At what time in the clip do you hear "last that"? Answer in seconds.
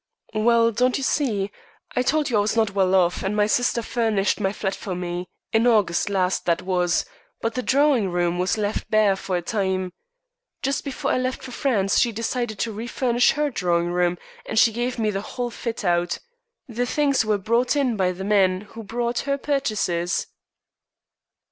6.09-6.63